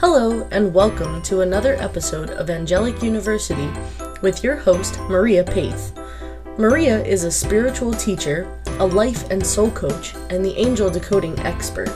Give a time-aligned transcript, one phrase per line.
[0.00, 3.68] Hello, and welcome to another episode of Angelic University
[4.22, 5.90] with your host, Maria Peth.
[6.56, 8.48] Maria is a spiritual teacher,
[8.78, 11.88] a life and soul coach, and the angel decoding expert.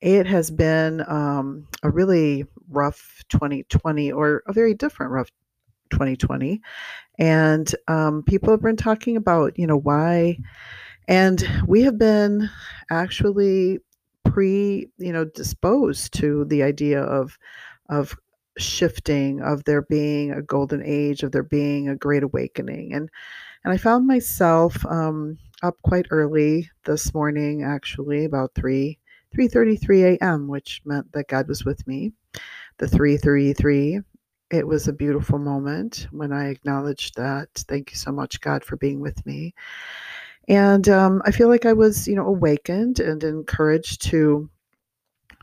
[0.00, 5.30] It has been um, a really rough 2020 or a very different rough
[5.90, 6.60] 2020.
[7.18, 10.38] And um, people have been talking about, you know, why.
[11.08, 12.50] And we have been
[12.90, 13.80] actually
[14.24, 17.38] pre, you know, disposed to the idea of,
[17.88, 18.16] of
[18.58, 22.94] shifting, of there being a golden age, of there being a great awakening.
[22.94, 23.10] And,
[23.64, 28.98] and I found myself um, up quite early this morning, actually, about 3
[29.34, 32.12] 3:33 a.m., which meant that God was with me.
[32.78, 34.00] The 3:33,
[34.50, 37.48] it was a beautiful moment when I acknowledged that.
[37.68, 39.54] Thank you so much, God, for being with me.
[40.48, 44.48] And um, I feel like I was, you know, awakened and encouraged to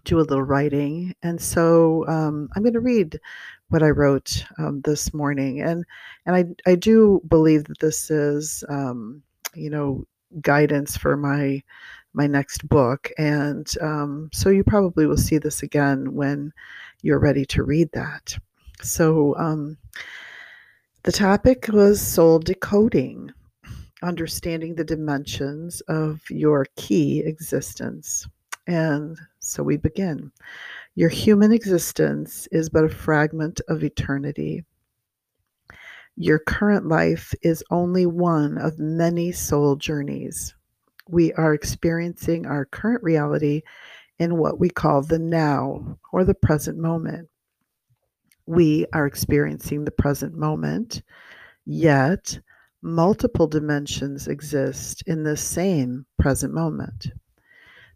[0.04, 1.16] do a little writing.
[1.24, 3.20] And so um, I'm going to read
[3.70, 5.86] what I wrote um, this morning, and
[6.26, 9.24] and I I do believe that this is, um,
[9.56, 10.06] you know,
[10.42, 11.64] guidance for my
[12.14, 13.10] my next book.
[13.18, 16.52] And um, so you probably will see this again when
[17.02, 18.38] you're ready to read that.
[18.82, 19.78] So um,
[21.04, 23.32] the topic was soul decoding,
[24.02, 28.28] understanding the dimensions of your key existence.
[28.68, 30.32] And so we begin.
[30.96, 34.66] Your human existence is but a fragment of eternity.
[36.18, 40.54] Your current life is only one of many soul journeys
[41.10, 43.62] we are experiencing our current reality
[44.20, 47.28] in what we call the now or the present moment.
[48.46, 51.02] We are experiencing the present moment,
[51.66, 52.40] yet
[52.82, 57.08] multiple dimensions exist in the same present moment.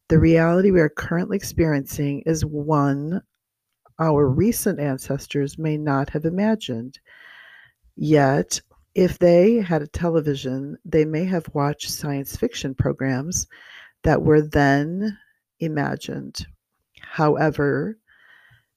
[0.07, 3.21] The reality we are currently experiencing is one
[3.99, 6.99] our recent ancestors may not have imagined.
[7.95, 8.61] Yet,
[8.95, 13.45] if they had a television, they may have watched science fiction programs
[14.03, 15.17] that were then
[15.59, 16.47] imagined.
[17.01, 17.97] However,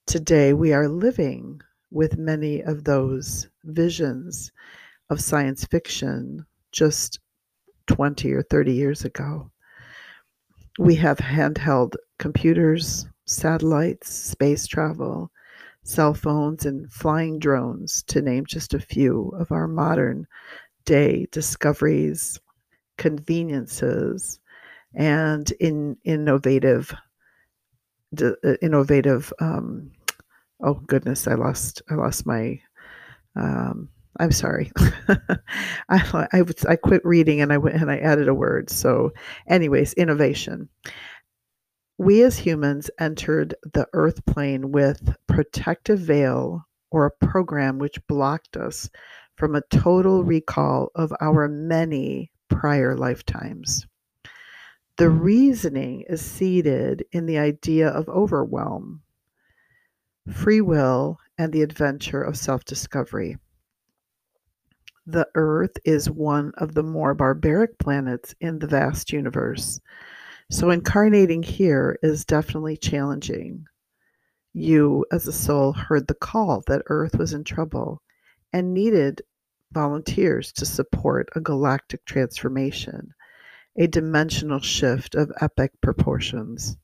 [0.06, 1.60] today we are living
[1.92, 4.50] with many of those visions
[5.08, 7.20] of science fiction just
[7.86, 9.50] 20 or 30 years ago.
[10.80, 15.30] We have handheld computers, satellites, space travel,
[15.88, 20.26] cell phones, and flying drones, to name just a few of our modern
[20.84, 22.38] day discoveries,
[22.98, 24.38] conveniences,
[24.94, 26.94] and in innovative,
[28.20, 29.32] uh, innovative.
[29.40, 29.90] Um,
[30.62, 32.60] oh goodness, I lost I lost my.
[33.34, 33.88] Um,
[34.20, 34.72] I'm sorry.
[35.88, 38.68] I, I, I quit reading and I went and I added a word.
[38.68, 39.12] So,
[39.46, 40.68] anyways, innovation
[41.98, 48.56] we as humans entered the earth plane with protective veil or a program which blocked
[48.56, 48.88] us
[49.36, 53.86] from a total recall of our many prior lifetimes.
[54.96, 55.18] The hmm.
[55.18, 59.02] reasoning is seated in the idea of overwhelm,
[60.32, 63.38] free will, and the adventure of self discovery.
[65.06, 69.80] The Earth is one of the more barbaric planets in the vast universe.
[70.50, 73.66] So incarnating here is definitely challenging.
[74.54, 78.02] You, as a soul, heard the call that Earth was in trouble
[78.52, 79.20] and needed
[79.72, 83.12] volunteers to support a galactic transformation,
[83.76, 86.78] a dimensional shift of epic proportions.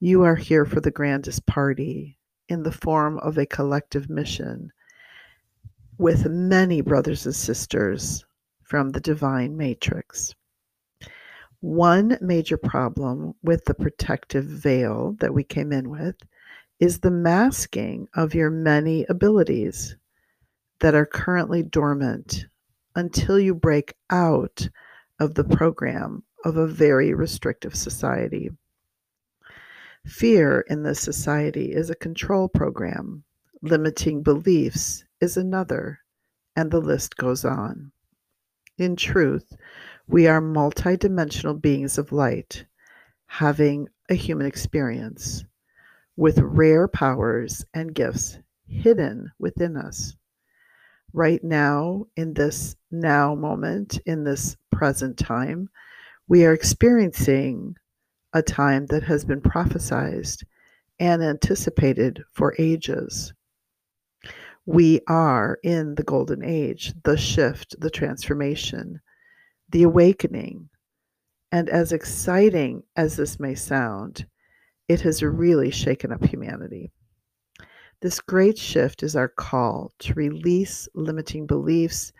[0.00, 2.18] You are here for the grandest party
[2.48, 4.72] in the form of a collective mission
[5.98, 8.24] with many brothers and sisters
[8.62, 10.34] from the divine matrix.
[11.66, 16.14] One major problem with the protective veil that we came in with
[16.78, 19.96] is the masking of your many abilities
[20.78, 22.46] that are currently dormant
[22.94, 24.68] until you break out
[25.18, 28.48] of the program of a very restrictive society.
[30.06, 33.24] Fear in this society is a control program,
[33.60, 35.98] limiting beliefs is another,
[36.54, 37.90] and the list goes on.
[38.78, 39.56] In truth,
[40.08, 42.64] we are multidimensional beings of light,
[43.26, 45.44] having a human experience
[46.16, 48.38] with rare powers and gifts
[48.68, 50.16] hidden within us.
[51.12, 55.68] Right now, in this now moment, in this present time,
[56.28, 57.76] we are experiencing
[58.32, 60.44] a time that has been prophesized
[61.00, 63.32] and anticipated for ages.
[64.66, 69.00] We are in the golden age, the shift, the transformation,
[69.70, 70.68] the awakening.
[71.52, 74.26] And as exciting as this may sound,
[74.88, 76.92] it has really shaken up humanity.
[78.02, 82.12] This great shift is our call to release limiting beliefs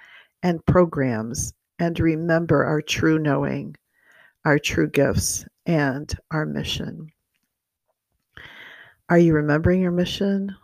[0.43, 3.77] and programs and remember our true knowing,
[4.45, 7.09] our true gifts, and our mission.
[9.09, 10.57] Are you remembering your mission?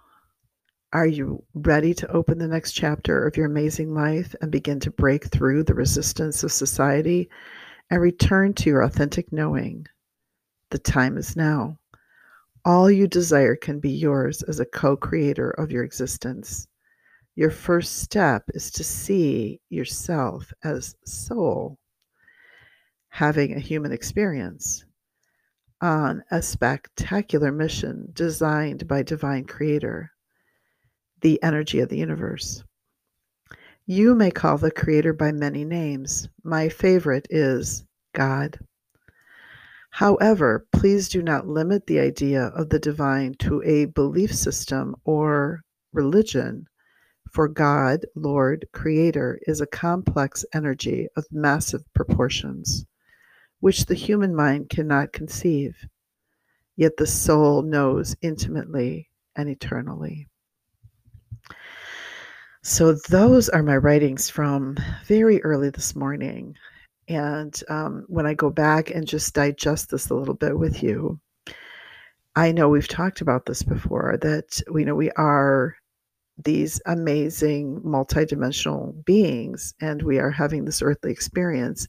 [0.95, 4.91] Are you ready to open the next chapter of your amazing life and begin to
[4.91, 7.31] break through the resistance of society
[7.89, 9.87] and return to your authentic knowing?
[10.69, 11.79] The time is now.
[12.67, 16.69] All you desire can be yours as a co creator of your existence.
[17.37, 21.79] Your first step is to see yourself as soul,
[23.09, 24.85] having a human experience
[25.81, 30.13] on a spectacular mission designed by Divine Creator,
[31.23, 32.63] the energy of the universe.
[33.87, 36.29] You may call the Creator by many names.
[36.45, 37.85] My favorite is
[38.15, 38.59] God.
[39.91, 45.63] However, please do not limit the idea of the divine to a belief system or
[45.93, 46.67] religion,
[47.31, 52.87] for God, Lord, Creator, is a complex energy of massive proportions
[53.61, 55.87] which the human mind cannot conceive,
[56.77, 60.29] yet the soul knows intimately and eternally.
[62.63, 66.57] So, those are my writings from very early this morning.
[67.09, 71.19] And um, when I go back and just digest this a little bit with you,
[72.37, 75.77] I know we've talked about this before that we know we are
[76.39, 81.87] these amazing multidimensional beings and we are having this earthly experience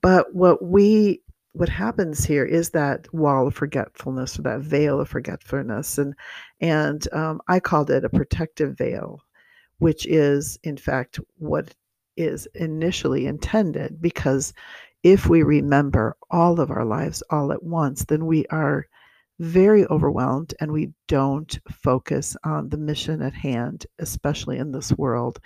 [0.00, 1.20] but what we
[1.54, 6.14] what happens here is that wall of forgetfulness or that veil of forgetfulness and
[6.60, 9.20] and um, i called it a protective veil
[9.78, 11.74] which is in fact what
[12.16, 14.52] is initially intended because
[15.02, 18.86] if we remember all of our lives all at once then we are
[19.40, 25.40] very overwhelmed and we don't focus on the mission at hand especially in this world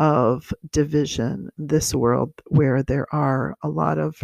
[0.00, 4.20] of division, this world where there are a lot of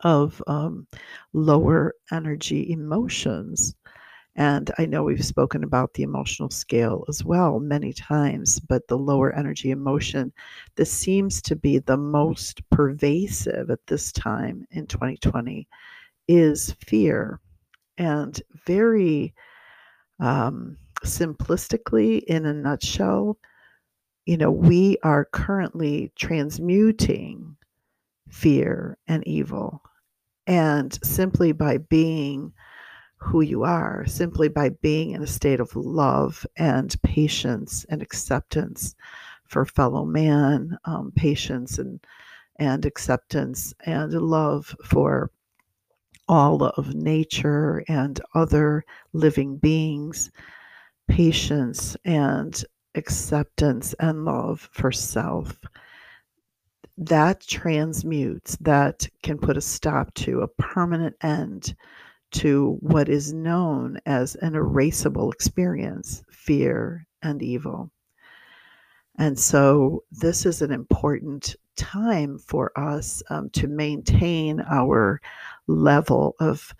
[0.00, 0.86] of um,
[1.32, 3.74] lower energy emotions.
[4.36, 8.98] And I know we've spoken about the emotional scale as well many times, but the
[8.98, 10.32] lower energy emotion,
[10.76, 15.66] this seems to be the most pervasive at this time in 2020,
[16.28, 17.40] is fear.
[17.96, 19.32] And very
[20.20, 23.38] um, simplistically, in a nutshell,
[24.26, 27.45] you know, we are currently transmuting
[28.28, 29.82] fear and evil.
[30.46, 32.52] And simply by being
[33.18, 38.94] who you are, simply by being in a state of love and patience and acceptance
[39.48, 42.00] for fellow man, um, patience and
[42.58, 45.30] and acceptance and love for
[46.28, 50.30] all of nature and other living beings,
[51.06, 52.64] patience and
[52.94, 55.60] acceptance and love for self
[56.98, 61.74] that transmutes that can put a stop to a permanent end
[62.32, 67.90] to what is known as an erasable experience fear and evil.
[69.18, 75.20] And so this is an important time for us um, to maintain our
[75.66, 76.74] level of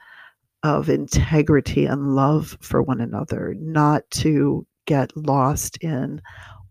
[0.63, 6.21] of integrity and love for one another not to get lost in,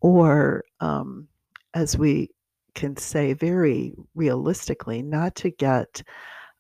[0.02, 1.28] or um,
[1.74, 2.30] as we
[2.76, 6.04] can say very realistically, not to get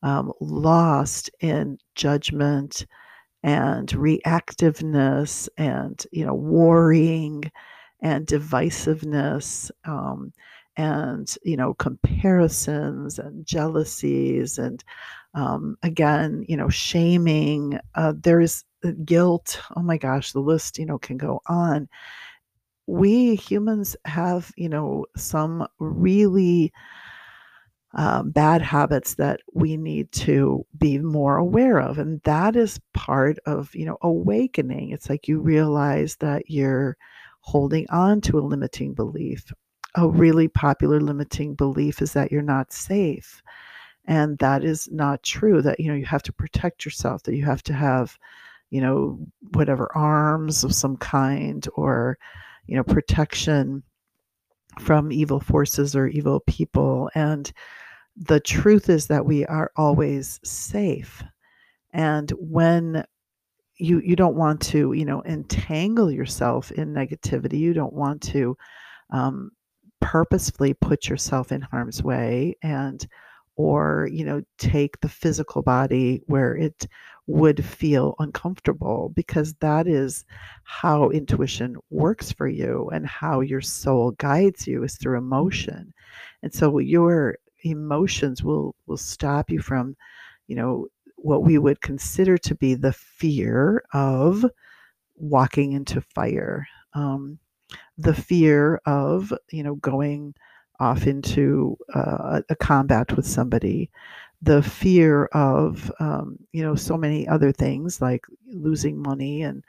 [0.03, 2.86] um, lost in judgment
[3.43, 7.43] and reactiveness and you know worrying
[8.01, 10.34] and divisiveness um,
[10.77, 14.84] and you know comparisons and jealousies and
[15.36, 18.65] um, again you know shaming uh, there's
[19.05, 21.88] guilt oh my gosh the list you know can go on
[22.87, 26.71] we humans have you know some really
[27.97, 33.37] uh, bad habits that we need to be more aware of and that is part
[33.45, 36.97] of you know awakening it's like you realize that you're
[37.45, 39.53] holding on to a limiting belief.
[39.93, 43.41] A really popular limiting belief is that you're not safe.
[44.07, 47.45] And that is not true, that, you know, you have to protect yourself, that you
[47.45, 48.17] have to have,
[48.71, 49.19] you know,
[49.53, 52.17] whatever arms of some kind or,
[52.67, 53.84] you know, protection
[54.79, 57.10] from evil forces or evil people.
[57.15, 57.51] And
[58.15, 61.24] the truth is that we are always safe.
[61.93, 63.05] And when
[63.77, 68.57] you you don't want to you know entangle yourself in negativity you don't want to
[69.12, 69.51] um,
[70.00, 73.07] purposefully put yourself in harm's way and
[73.55, 76.88] or you know take the physical body where it
[77.27, 80.25] would feel uncomfortable because that is
[80.63, 85.94] how intuition works for you and how your soul guides you is through emotion.
[86.44, 89.96] And so your emotions will will stop you from
[90.48, 90.88] you know
[91.25, 94.46] what we would consider to be the fear of
[95.15, 97.39] walking into fire, um,
[97.98, 100.36] the fear of, you know, going
[100.79, 103.89] off into uh, a combat with somebody,
[104.45, 109.63] the fear of, um, you know, so many other things like losing money and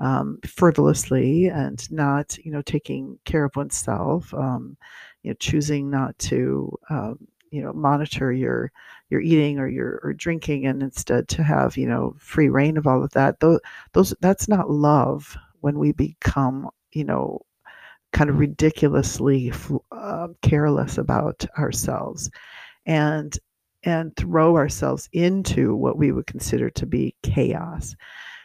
[0.00, 4.76] um, frivolously and not, you know, taking care of oneself, um,
[5.22, 7.18] you know, choosing not to, um,
[7.50, 8.72] you know monitor your
[9.10, 12.86] your eating or your or drinking and instead to have you know free reign of
[12.86, 13.40] all of that.
[13.40, 13.60] Those
[13.92, 17.42] those that's not love when we become you know
[18.12, 19.52] kind of ridiculously
[19.92, 22.30] uh, careless about ourselves.
[22.86, 23.38] And
[23.84, 27.94] and throw ourselves into what we would consider to be chaos.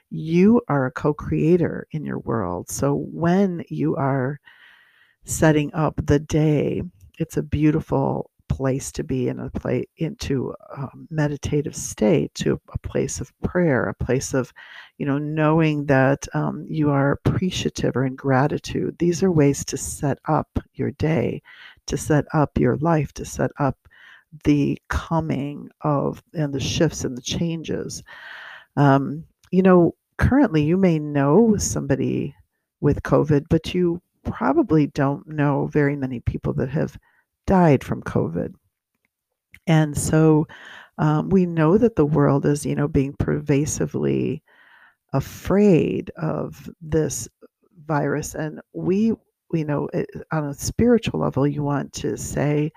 [0.10, 4.40] You are a co-creator in your world so when you are
[5.26, 6.82] setting up the day
[7.20, 12.78] it's a beautiful place to be in a place into a meditative state to a
[12.80, 14.54] place of prayer a place of
[14.98, 18.96] you know knowing that um, you are appreciative or in gratitude.
[19.00, 21.42] These are ways to set up your day
[21.88, 23.78] to set up your life to set up
[24.44, 28.04] the coming of and the shifts and the changes
[28.76, 32.36] um, you know currently you may know somebody
[32.82, 36.98] with covid but you probably don't know very many people that have
[37.46, 38.54] died from COVID.
[39.66, 40.48] And so
[40.98, 44.44] um, we know that the world is, you know, being pervasively
[45.14, 47.28] afraid of this
[47.86, 48.36] virus.
[48.36, 49.14] And we,
[49.54, 49.90] you know,
[50.32, 52.72] on a spiritual level, you want to say,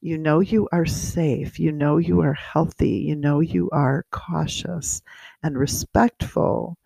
[0.00, 5.02] you know, you are safe, you know, you are healthy, you know, you are cautious
[5.42, 6.76] and respectful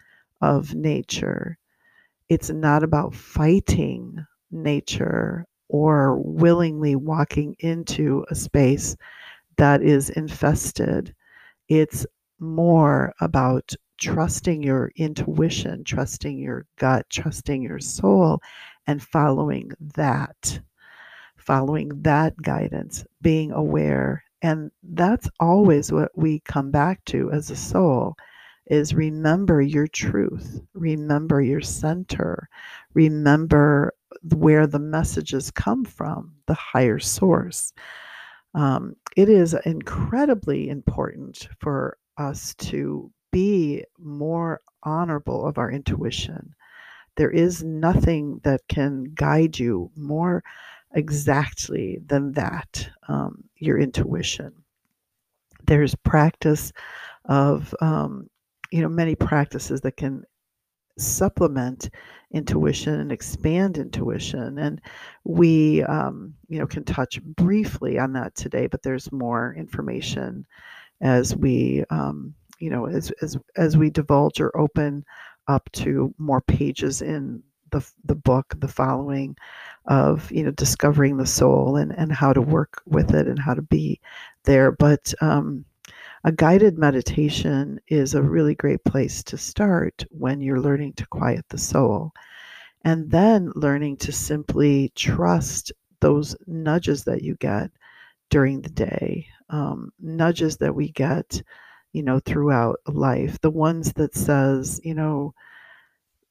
[0.40, 1.58] of nature.
[2.28, 8.96] It's not about fighting nature or willingly walking into a space
[9.56, 11.14] that is infested.
[11.68, 12.06] It's
[12.40, 18.40] more about trusting your intuition, trusting your gut, trusting your soul,
[18.86, 20.60] and following that,
[21.46, 24.24] following that guidance, being aware.
[24.42, 28.16] And that's always what we come back to as a soul
[28.66, 32.48] is remember your truth, remember your center,
[32.94, 33.94] remember
[34.34, 37.72] where the messages come from, the higher source.
[38.54, 46.54] Um, it is incredibly important for us to be more honorable of our intuition.
[47.16, 50.42] There is nothing that can guide you more
[50.94, 54.52] exactly than that, um, your intuition.
[55.66, 56.72] There's practice
[57.26, 58.28] of, um,
[58.70, 60.24] you know, many practices that can
[60.98, 61.90] supplement
[62.32, 64.80] intuition and expand intuition and
[65.24, 70.46] we um, you know can touch briefly on that today but there's more information
[71.00, 75.04] as we um, you know as, as as we divulge or open
[75.48, 77.42] up to more pages in
[77.74, 79.36] the, the book the following
[79.86, 83.52] of you know discovering the soul and and how to work with it and how
[83.52, 84.00] to be
[84.44, 85.64] there but um,
[86.26, 91.44] a guided meditation is a really great place to start when you're learning to quiet
[91.50, 92.12] the soul.
[92.82, 97.70] And then learning to simply trust those nudges that you get
[98.30, 101.42] during the day, um, nudges that we get,
[101.92, 103.38] you know, throughout life.
[103.42, 105.34] The ones that says, you know,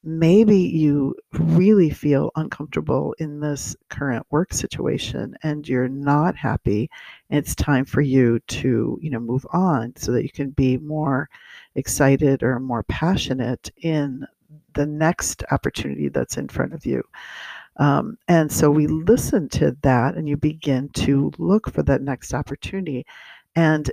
[0.04, 6.90] maybe you really feel uncomfortable in this current work situation and you're not happy
[7.30, 11.30] it's time for you to you know move on so that you can be more
[11.76, 14.26] excited or more passionate in
[14.74, 17.04] the next opportunity that's in front of you.
[17.78, 22.34] Um, and so we listen to that and you begin to look for that next
[22.34, 23.06] opportunity.
[23.56, 23.90] And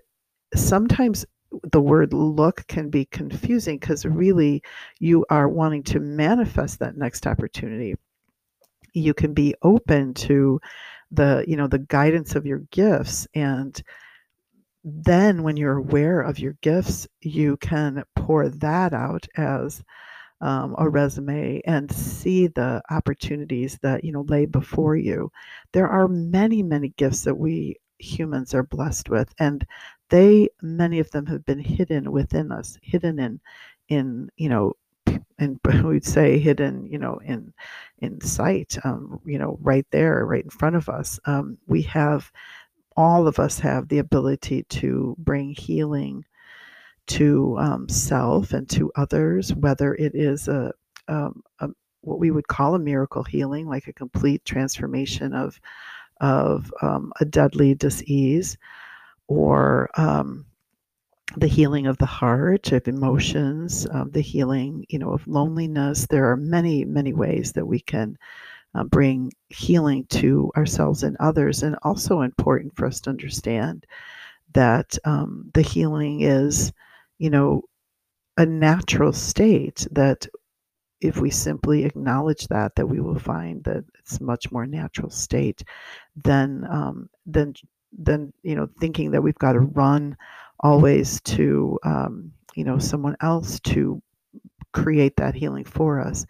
[0.55, 1.25] sometimes
[1.73, 4.63] the word look can be confusing because really
[5.01, 7.95] you are wanting to manifest that next opportunity.
[8.95, 10.61] you can be open to
[11.13, 13.83] the you know the guidance of your gifts and
[14.85, 19.83] then when you're aware of your gifts you can pour that out as
[20.41, 25.31] um, a resume and see the opportunities that you know lay before you
[25.73, 29.67] there are many many gifts that we humans are blessed with and
[30.11, 33.41] they many of them have been hidden within us hidden in
[33.89, 34.75] in you know
[35.39, 37.53] and we'd say hidden you know in
[38.01, 41.19] in sight um, you know right there right in front of us.
[41.25, 42.31] Um, we have
[42.97, 46.25] all of us have the ability to bring healing
[47.07, 50.73] to um, self and to others, whether it is a,
[51.09, 51.69] um, a,
[52.03, 55.61] what we would call a miracle healing, like a complete transformation of
[56.21, 58.59] of um, a deadly disease,
[59.31, 60.47] or um,
[61.37, 66.07] the healing of the heart, of emotions, um, the healing, you know, of loneliness.
[66.09, 68.19] There are many, many ways that we can
[68.75, 73.87] uh, bring healing to ourselves and others, and also important for us to understand
[74.55, 76.73] that um, the healing is
[77.19, 77.63] you know,
[78.39, 80.27] a natural state that
[81.01, 85.63] if we simply acknowledge that, that we will find that it's much more natural state
[86.25, 87.55] than um, than
[87.99, 90.17] than you know thinking that we've got to run
[90.61, 94.03] always to um, you know someone else to
[94.73, 96.27] create that healing for us.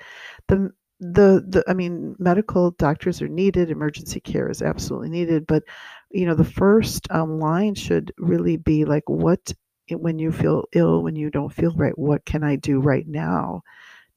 [0.48, 5.64] The the the I mean medical doctors are needed, emergency care is absolutely needed, but
[6.10, 9.52] you know the first um, line should really be like what
[9.90, 13.62] when you feel ill, when you don't feel right, what can I do right now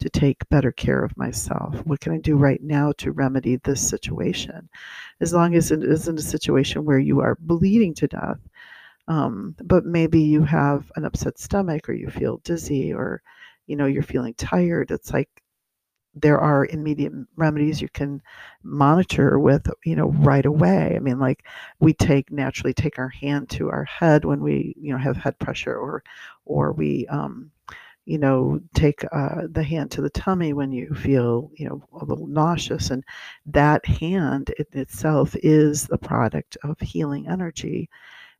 [0.04, 1.76] to take better care of myself?
[1.86, 4.70] What can I do right now to remedy this situation?
[5.22, 8.40] As long as it isn't a situation where you are bleeding to death,
[9.08, 13.22] um, but maybe you have an upset stomach or you feel dizzy or
[13.68, 15.30] you know you're feeling tired it's like
[16.16, 18.22] there are immediate remedies you can
[18.64, 21.46] monitor with you know right away i mean like
[21.80, 25.38] we take naturally take our hand to our head when we you know have head
[25.40, 26.04] pressure or
[26.46, 27.50] or we um
[28.06, 32.06] you know take uh, the hand to the tummy when you feel you know a
[32.06, 33.04] little nauseous and
[33.46, 37.90] that hand in itself is the product of healing energy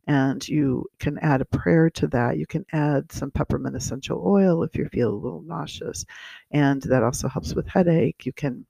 [0.06, 2.36] and you can add a prayer to that.
[2.38, 6.04] You can add some peppermint essential oil if you feel a little nauseous,
[6.50, 8.26] and that also helps with headache.
[8.26, 8.66] You can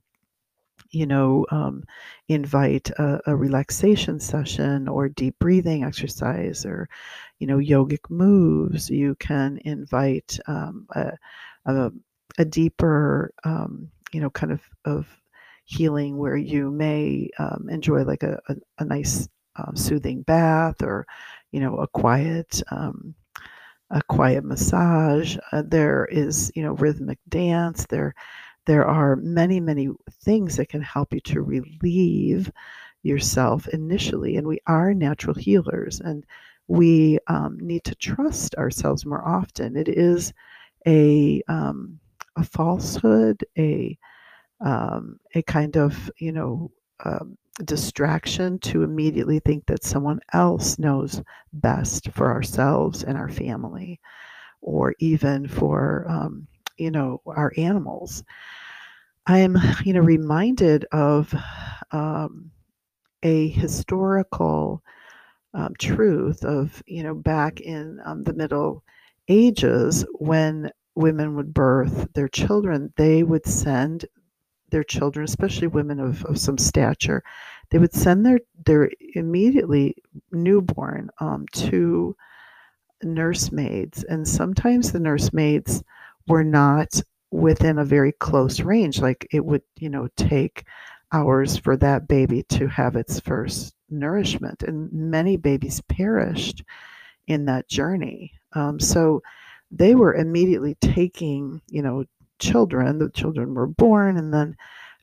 [0.91, 1.83] you know, um,
[2.29, 6.89] invite a, a, relaxation session or deep breathing exercise or,
[7.39, 8.91] you know, yogic moves.
[8.91, 11.13] You can invite um, a,
[11.67, 11.91] a,
[12.39, 15.07] a, deeper, um, you know, kind of, of
[15.65, 18.39] healing where you may um, enjoy like a,
[18.79, 21.07] a, nice um, soothing bath or
[21.53, 23.15] you know a quiet um,
[23.91, 28.15] a quiet massage uh, there is you know rhythmic dance there
[28.67, 29.89] there are many many
[30.23, 32.51] things that can help you to relieve
[33.03, 36.25] yourself initially and we are natural healers and
[36.69, 39.77] we um, need to trust ourselves more often.
[39.77, 40.33] It is
[40.87, 41.99] a um,
[42.37, 43.99] a falsehood a
[44.61, 46.71] um, a kind of you know
[47.05, 51.23] um, distraction to immediately think that someone else knows
[51.53, 54.01] best for ourselves and our family,
[54.63, 56.47] or even for, um,
[56.77, 58.23] you know, our animals.
[59.27, 61.35] I am, you know, reminded of
[61.93, 62.51] um,
[63.23, 64.83] a historical
[65.55, 68.83] um, truth of, you know, back in um, the Middle
[69.29, 74.05] Ages when women would birth their children, they would send
[74.71, 77.23] their children, especially women of, of some stature,
[77.71, 79.97] they would send their their immediately
[80.33, 82.17] newborn um, to
[83.03, 85.83] nursemaids, and sometimes the nursemaids
[86.27, 89.01] were not within a very close range.
[89.01, 90.65] Like it would, you know, take
[91.13, 96.63] hours for that baby to have its first nourishment, and many babies perished
[97.27, 98.33] in that journey.
[98.55, 99.23] Um, so
[99.71, 102.05] they were immediately taking, you know,
[102.39, 102.99] children.
[102.99, 104.57] The children were born, and then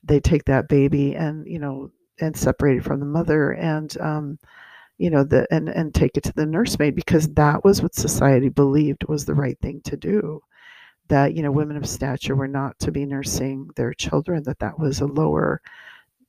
[0.04, 4.38] they take that baby and you know and separate it from the mother and um,
[4.98, 8.48] you know the and and take it to the nursemaid because that was what society
[8.48, 10.40] believed was the right thing to do
[11.12, 14.78] that you know women of stature were not to be nursing their children that that
[14.78, 15.60] was a lower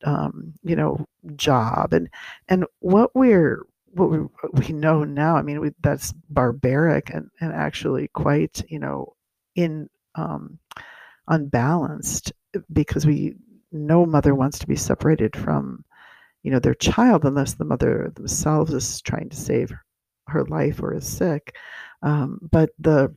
[0.03, 1.05] um, you know
[1.37, 1.93] job.
[1.93, 2.09] And
[2.49, 4.19] and what we're what we,
[4.53, 9.13] we know now i mean we, that's barbaric and, and actually quite you know
[9.55, 10.57] in um,
[11.27, 12.33] unbalanced
[12.73, 13.35] because we
[13.71, 15.85] no mother wants to be separated from
[16.41, 19.71] you know their child unless the mother themselves is trying to save
[20.27, 21.55] her life or is sick.
[22.01, 23.15] Um, but the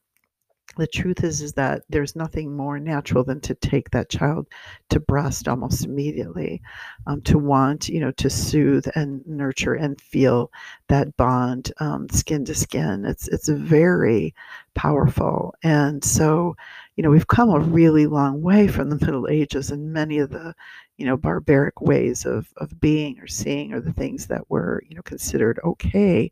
[0.77, 4.47] the truth is is that there's nothing more natural than to take that child
[4.91, 6.61] to breast almost immediately
[7.07, 10.51] um, to want you know to soothe and nurture and feel
[10.89, 13.05] that bond um, skin to skin.
[13.05, 14.35] It's it's very
[14.75, 15.55] powerful.
[15.63, 16.57] And so
[16.97, 20.31] you know we've come a really long way from the middle ages and many of
[20.31, 20.55] the
[20.99, 24.95] you know barbaric ways of of being or seeing or the things that were you
[24.95, 26.31] know considered okay.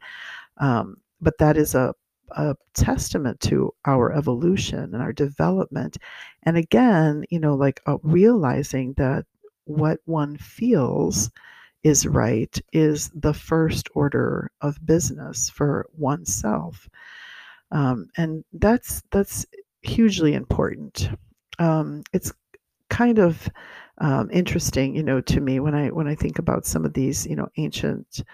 [0.58, 1.94] Um, but that is a
[2.32, 5.98] a testament to our evolution and our development.
[6.42, 9.26] And again, you know, like uh, realizing that
[9.64, 11.30] what one feels
[11.82, 16.88] is right is the first order of business for oneself.
[17.70, 19.46] Um, and that's that's
[19.82, 21.10] hugely important.
[21.58, 22.32] Um, it's
[22.88, 23.48] kind of
[23.98, 27.26] um, interesting, you know, to me when I when I think about some of these,
[27.26, 28.24] you know, ancient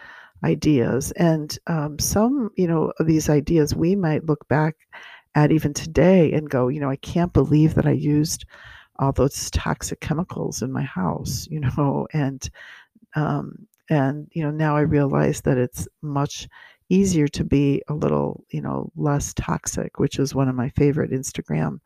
[0.44, 1.12] ideas.
[1.12, 4.76] And um, some, you know, of these ideas we might look back
[5.35, 8.44] at even today and go, you know, I can't believe that I used
[8.98, 12.48] all those toxic chemicals in my house, you know, and
[13.16, 16.48] um, and you know now I realize that it's much
[16.88, 21.12] easier to be a little, you know, less toxic, which is one of my favorite
[21.12, 21.79] Instagram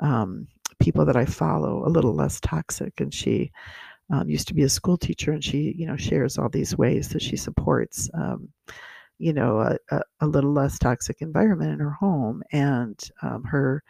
[0.00, 0.46] um,
[0.78, 3.52] people that I follow, a little less toxic, and she
[4.10, 7.08] um, used to be a school teacher, and she, you know, shares all these ways
[7.10, 8.48] that she supports, um,
[9.18, 13.82] you know, a, a, a, little less toxic environment in her home, and um, her,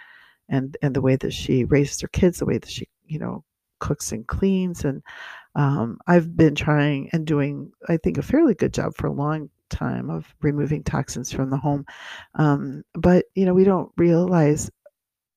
[0.48, 3.44] and and the way that she raises her kids, the way that she, you know,
[3.80, 5.02] cooks and cleans, and
[5.56, 9.50] um, I've been trying and doing, I think, a fairly good job for a long
[9.70, 11.84] time of removing toxins from the home,
[12.36, 14.70] um, but you know, we don't realize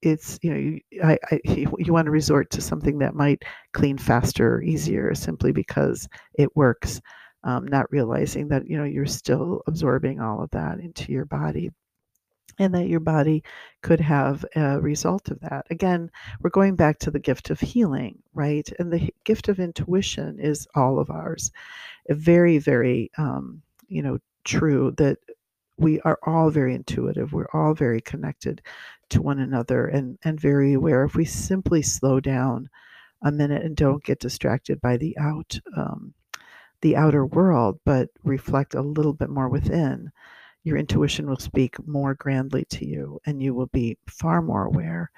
[0.02, 3.98] it's you know you, I, I, you want to resort to something that might clean
[3.98, 7.02] faster or easier simply because it works
[7.44, 11.72] um, not realizing that you know you're still absorbing all of that into your body
[12.60, 13.44] and that your body
[13.84, 15.66] could have a result of that.
[15.70, 16.10] Again
[16.42, 18.70] we're going back to the gift of healing right?
[18.80, 21.52] And the gift of intuition is all of ours.
[22.10, 25.18] Very very um, you know true that
[25.78, 27.34] we are all very intuitive.
[27.34, 28.62] We're all very connected
[29.10, 31.04] to one another and, and very aware.
[31.04, 32.70] If we simply slow down
[33.24, 36.14] a minute and don't get distracted by the out um,
[36.82, 40.12] the outer world, but reflect a little bit more within,
[40.64, 45.10] your intuition will speak more grandly to you, and you will be far more aware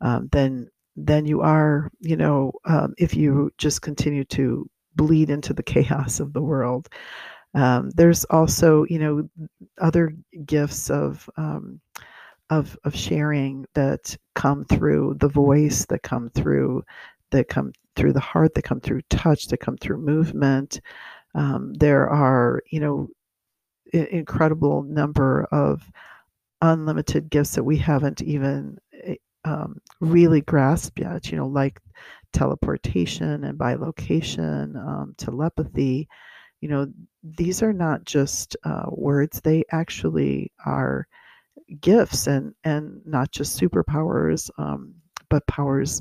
[0.00, 1.90] um, than than you are.
[2.00, 6.88] You know, um, if you just continue to bleed into the chaos of the world.
[7.58, 9.28] Um, there's also, you know,
[9.80, 10.14] other
[10.46, 11.80] gifts of um,
[12.50, 16.84] of of sharing that come through the voice, that come through
[17.32, 20.80] that come through the heart, that come through touch, that come through movement.
[21.34, 23.08] Um, there are, you know,
[23.94, 25.90] I- incredible number of
[26.62, 31.30] unlimited gifts that we haven't even eh, um, really grasped yet.
[31.32, 31.80] You know, like
[32.32, 36.08] teleportation and bilocation, um, telepathy
[36.60, 36.86] you know,
[37.22, 41.06] these are not just uh, words, they actually are
[41.80, 44.94] gifts and, and not just superpowers, um,
[45.28, 46.00] but powers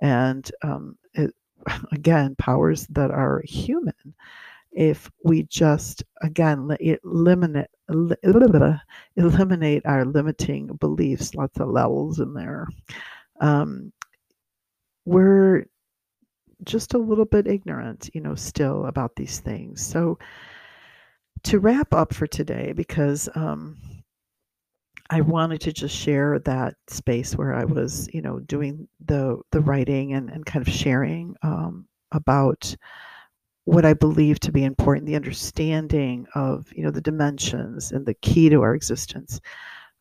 [0.00, 1.34] and um, it,
[1.92, 4.14] again, powers that are human.
[4.72, 7.68] If we just, again, eliminate,
[9.16, 12.66] eliminate our limiting beliefs, lots of levels in there,
[13.40, 13.92] um,
[15.04, 15.66] we're
[16.64, 19.84] just a little bit ignorant, you know, still about these things.
[19.84, 20.18] So,
[21.44, 23.76] to wrap up for today, because um,
[25.10, 29.60] I wanted to just share that space where I was, you know, doing the the
[29.60, 32.74] writing and, and kind of sharing um, about
[33.64, 38.14] what I believe to be important, the understanding of, you know, the dimensions and the
[38.14, 39.40] key to our existence,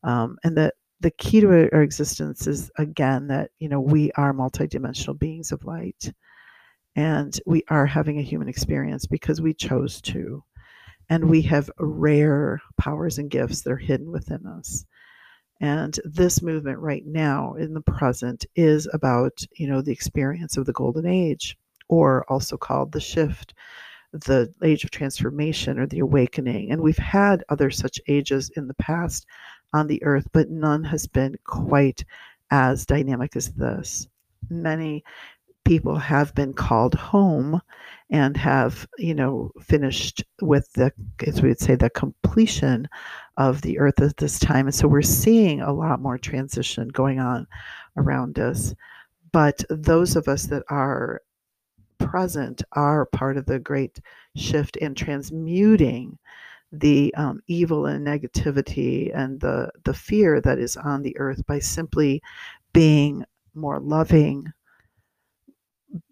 [0.03, 4.33] um, and that the key to our existence is again that you know we are
[4.33, 6.11] multidimensional beings of light
[6.95, 10.43] and we are having a human experience because we chose to.
[11.09, 14.85] And we have rare powers and gifts that are hidden within us.
[15.59, 20.65] And this movement right now in the present is about, you know, the experience of
[20.65, 21.57] the golden age,
[21.89, 23.53] or also called the shift,
[24.11, 26.71] the age of transformation or the awakening.
[26.71, 29.25] And we've had other such ages in the past
[29.73, 32.05] on the earth, but none has been quite
[32.51, 34.07] as dynamic as this.
[34.49, 35.03] Many
[35.65, 37.61] people have been called home
[38.09, 40.91] and have, you know, finished with the,
[41.25, 42.87] as we would say, the completion
[43.37, 44.67] of the earth at this time.
[44.67, 47.47] And so we're seeing a lot more transition going on
[47.97, 48.75] around us.
[49.31, 51.21] But those of us that are
[51.97, 53.99] present are part of the great
[54.35, 56.17] shift in transmuting
[56.71, 61.59] the um, evil and negativity and the the fear that is on the earth by
[61.59, 62.21] simply
[62.73, 63.23] being
[63.53, 64.51] more loving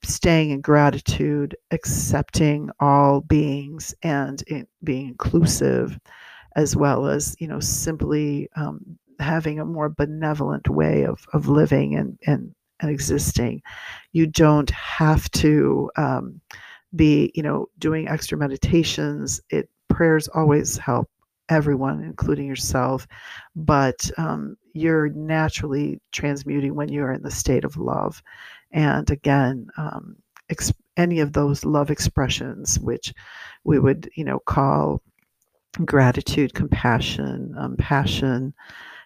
[0.03, 5.97] staying in gratitude accepting all beings and in, being inclusive
[6.55, 8.79] as well as you know simply um,
[9.19, 13.61] having a more benevolent way of, of living and, and, and existing.
[14.11, 16.41] You don't have to um,
[16.95, 19.41] be you know doing extra meditations.
[19.49, 21.09] It prayers always help
[21.49, 23.05] everyone including yourself
[23.57, 28.23] but um, you're naturally transmuting when you're in the state of love
[28.73, 30.15] and again um,
[30.49, 33.13] ex- any of those love expressions which
[33.63, 35.01] we would you know call
[35.86, 38.53] gratitude compassion um, passion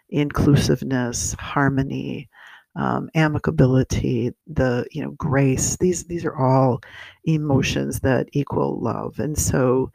[0.10, 2.30] inclusiveness harmony
[2.75, 5.78] um, amicability, the you know grace.
[5.78, 6.82] These these are all
[7.25, 9.91] emotions that equal love, and so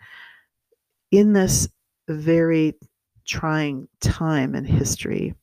[1.10, 1.68] in this
[2.08, 2.74] very
[3.26, 5.34] trying time in history,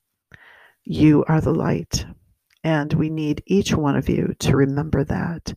[0.83, 2.05] you are the light,
[2.67, 5.53] and we need each one of you to remember that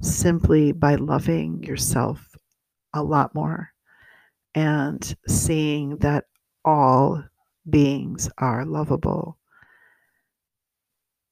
[0.00, 2.34] simply by loving yourself
[2.94, 3.74] a lot more
[4.54, 6.24] and seeing that
[6.64, 7.22] all
[7.68, 9.36] beings are lovable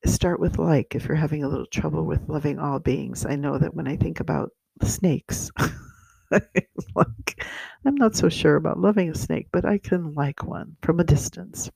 [0.04, 3.24] start with like if you're having a little trouble with loving all beings.
[3.24, 4.50] I know that when I think about
[4.82, 5.50] snakes,
[6.30, 7.46] like
[7.86, 11.04] I'm not so sure about loving a snake, but I can like one from a
[11.04, 11.70] distance.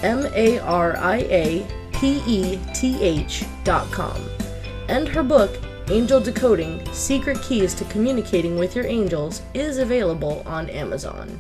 [0.02, 4.30] M A R I A P E T H.com.
[4.88, 5.52] And her book,
[5.90, 11.40] Angel Decoding Secret Keys to Communicating with Your Angels, is available on Amazon.